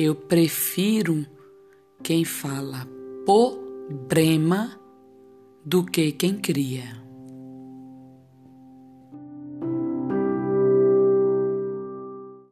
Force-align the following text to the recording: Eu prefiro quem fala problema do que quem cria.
Eu 0.00 0.14
prefiro 0.14 1.26
quem 2.04 2.24
fala 2.24 2.86
problema 3.26 4.80
do 5.64 5.84
que 5.84 6.12
quem 6.12 6.38
cria. 6.38 6.84